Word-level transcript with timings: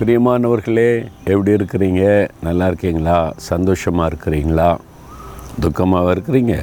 பிரியமானவர்களே 0.00 0.90
எப்படி 1.30 1.50
இருக்கிறீங்க? 1.56 2.02
நல்லா 2.46 2.66
இருக்கீங்களா? 2.66 3.16
சந்தோஷமாக 3.48 4.08
இருக்கிறீங்களா? 4.10 4.68
துக்கமாக 5.64 6.12
இருக்கிறீங்க? 6.14 6.54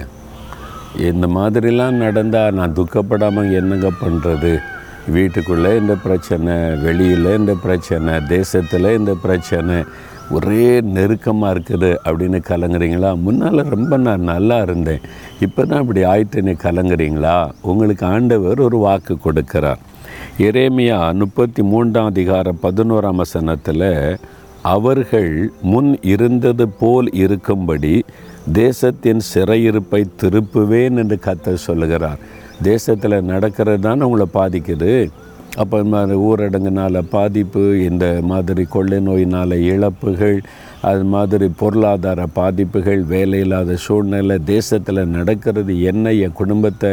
இந்த 1.10 1.28
மாதிரிலாம் 1.28 2.00
நடந்தால் 2.04 2.56
நான் 2.60 2.76
துக்கப்படாமல் 2.80 3.52
என்னங்க 3.60 3.90
பண்ணுறது 4.04 4.54
வீட்டுக்குள்ளே 5.16 5.72
இந்த 5.82 5.96
பிரச்சனை 6.06 6.56
வெளியில் 6.86 7.30
இந்த 7.40 7.56
பிரச்சனை 7.66 8.14
தேசத்தில் 8.34 8.90
இந்த 9.00 9.16
பிரச்சனை 9.26 9.78
ஒரே 10.38 10.82
நெருக்கமாக 10.96 11.54
இருக்குது 11.56 11.92
அப்படின்னு 12.08 12.42
கலங்குறீங்களா? 12.52 13.12
முன்னால் 13.28 13.72
ரொம்ப 13.76 13.98
நான் 14.08 14.30
நல்லா 14.34 14.58
இருந்தேன். 14.62 15.06
இப்போ 15.40 15.66
தான் 15.66 15.84
இப்படி 15.86 16.04
ஆயிட்டுன்னு 16.14 16.56
கலங்குறீங்களா? 16.66 17.38
உங்களுக்கு 17.62 18.06
ஆண்டவர் 18.06 18.66
ஒரு 18.70 18.80
வாக்கு 18.88 19.18
கொடுக்கிறார். 19.28 19.84
எரேமியா 20.38 21.14
முப்பத்தி 21.14 21.64
மூன்றாம் 21.64 22.06
அதிகாரம் 22.06 22.60
பதினோராம் 22.64 23.16
வசனத்தில் 23.16 24.20
அவர்கள் 24.62 25.52
முன் 25.62 26.00
இருந்தது 26.02 26.68
போல் 26.68 27.10
இருக்கும்படி 27.14 28.04
தேசத்தின் 28.54 29.20
சிறையிருப்பை 29.34 30.06
திருப்புவேன் 30.22 30.96
என்று 30.96 31.20
கத்த 31.26 31.54
சொல்லுகிறார். 31.54 32.20
தேசத்தில் 32.62 33.24
நடக்கிறது 33.24 33.80
தான் 33.80 34.02
உங்களை 34.02 34.26
பாதிக்குது? 34.34 35.10
அப்போ 35.62 35.76
இந்த 35.84 35.92
மாதிரி 35.96 36.16
ஊரடங்குனால 36.28 37.02
பாதிப்பு 37.16 37.62
இந்த 37.90 38.06
மாதிரி 38.32 38.64
கொள்ளை 38.76 39.00
நோயினால் 39.00 39.56
இழப்புகள் 39.72 40.38
அது 40.90 41.04
மாதிரி 41.14 41.48
பொருளாதார 41.60 42.26
பாதிப்புகள் 42.40 43.02
வேலையில்லாத 43.14 43.78
சூழ்நிலை 43.86 44.38
தேசத்தில் 44.52 45.02
நடக்கிறது 45.16 45.74
என்ன 45.92 46.14
என் 46.26 46.38
குடும்பத்தை 46.42 46.92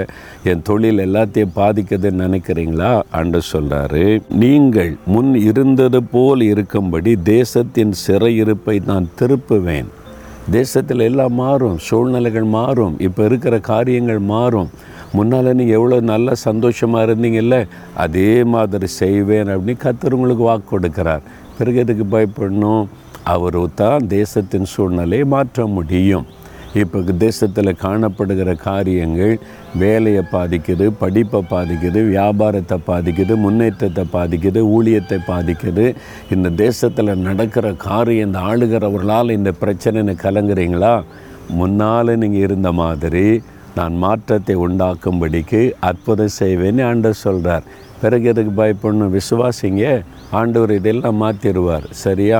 என் 0.50 0.64
தொழில் 0.68 1.04
எல்லாத்தையும் 1.06 1.56
பாதிக்குதுன்னு 1.56 2.24
நினைக்கிறீங்களா? 2.26 2.92
அன்று 3.18 3.40
சொல்கிறாரு 3.52 4.04
நீங்கள் 4.42 4.92
முன் 5.14 5.34
இருந்தது 5.48 6.00
போல் 6.14 6.44
இருக்கும்படி 6.52 7.12
தேசத்தின் 7.16 7.94
சிறையிருப்பை 8.06 8.76
நான் 8.90 9.12
திருப்புவேன். 9.20 9.90
தேசத்தில் 10.50 11.04
எல்லாம் 11.10 11.36
மாறும் 11.42 11.78
சூழ்நிலைகள் 11.88 12.48
மாறும் 12.58 12.96
இப்போ 12.98 13.22
இருக்கிற 13.24 13.54
காரியங்கள் 13.72 14.22
மாறும். 14.34 14.72
முன்னால் 15.16 15.56
நீங்கள் 15.58 15.78
எவ்வளோ 15.78 15.98
நல்ல 16.12 16.34
சந்தோஷமாக 16.48 17.06
இருந்தீங்கல்ல? 17.06 17.56
அதே 18.04 18.30
மாதிரி 18.54 18.88
செய்வேன் 19.00 19.50
அப்படின்னு 19.54 19.84
கத்தர் 19.84 20.16
உங்களுக்கு 20.18 20.44
வாக்கு 20.50 20.66
கொடுக்கிறார். 20.70 21.26
பிறகு 21.58 21.82
எதுக்கு 21.84 22.06
பயப்படணும்? 22.14 22.84
அவர் 23.34 23.60
தான் 23.82 24.06
தேசத்தின் 24.16 24.72
சூழ்நிலையை 24.72 25.26
மாற்ற 25.34 25.66
முடியும். 25.76 26.26
இப்போ 26.82 26.98
தேசத்தில் 27.24 27.80
காணப்படுகிற 27.82 28.50
காரியங்கள் 28.68 29.34
வேலையை 29.82 30.22
பாதிக்குது 30.32 30.86
படிப்பை 31.02 31.40
பாதிக்குது 31.52 32.00
வியாபாரத்தை 32.08 32.78
பாதிக்குது 32.88 33.34
முன்னேற்றத்தை 33.44 34.04
பாதிக்குது 34.16 34.60
ஊழியத்தை 34.76 35.18
பாதிக்குது. 35.30 35.84
இந்த 36.36 36.50
தேசத்தில் 36.64 37.20
நடக்கிற 37.28 37.72
காரியம் 37.86 38.28
இந்த 38.28 38.40
ஆளுகிறவர்களால் 38.50 39.36
இந்த 39.38 39.52
பிரச்சனைன்னு 39.62 40.16
கலங்குறீங்களா? 40.24 40.94
முன்னால் 41.60 42.18
நீங்கள் 42.22 42.44
இருந்த 42.46 42.72
மாதிரி 42.82 43.26
நான் 43.76 43.94
மாற்றத்தை 44.04 44.54
உண்டாக்கும்படிக்கு 44.66 45.62
அற்புதம் 45.88 46.36
செய்வேன்னு 46.40 46.82
ஆண்டவர் 46.90 47.24
சொல்கிறார் 47.26 47.64
பிறகு 48.02 48.26
எதுக்கு 48.30 48.52
பயப்படணும்? 48.60 49.14
விசுவாசிங்க. 49.18 49.84
ஆண்டவர் 50.38 50.72
இதெல்லாம் 50.78 51.20
மாற்றிடுவார் 51.22 51.86
சரியா? 52.04 52.38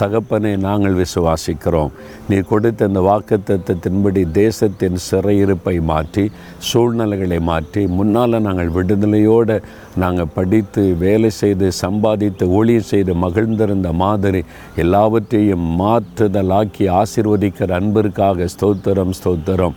தகப்பனை 0.00 0.50
நாங்கள் 0.64 0.96
விசுவாசிக்கிறோம். 1.02 1.92
நீ 2.28 2.36
கொடுத்த 2.50 2.88
இந்த 2.90 3.00
வாக்குத்தத்தின்படி 3.08 4.22
தேசத்தின் 4.40 4.98
சிறையிருப்பை 5.06 5.74
மாற்றி 5.90 6.24
சூழ்நிலைகளை 6.68 7.38
மாற்றி 7.50 7.82
முன்னால் 7.98 8.44
நாங்கள் 8.46 8.74
விடுதலையோடு 8.76 9.56
நாங்கள் 10.04 10.32
படித்து 10.36 10.84
வேலை 11.04 11.30
செய்து 11.40 11.68
சம்பாதித்து 11.82 12.46
ஊழியம் 12.58 12.90
செய்து 12.92 13.14
மகிழ்ந்திருந்த 13.24 13.90
மாதிரி 14.04 14.42
எல்லாவற்றையும் 14.84 15.66
மாற்றுதலாக்கி 15.82 16.86
ஆசிர்வதிக்கிற 17.00 17.72
அன்பிற்காக 17.80 18.48
ஸ்தோத்திரம் 18.54 19.16
ஸ்தோத்திரம். 19.20 19.76